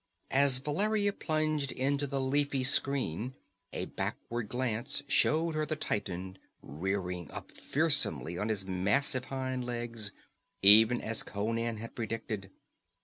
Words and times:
As 0.31 0.57
Valeria 0.57 1.13
plunged 1.13 1.71
into 1.71 2.07
the 2.07 2.19
leafy 2.19 2.63
screen 2.63 3.35
a 3.71 3.85
backward 3.85 4.49
glance 4.49 5.03
showed 5.07 5.53
her 5.53 5.63
the 5.63 5.75
titan 5.75 6.39
rearing 6.63 7.29
up 7.29 7.51
fearsomely 7.51 8.35
on 8.35 8.49
his 8.49 8.65
massive 8.65 9.25
hind 9.25 9.63
legs, 9.63 10.11
even 10.63 11.01
as 11.01 11.21
Conan 11.21 11.77
had 11.77 11.93
predicted. 11.93 12.49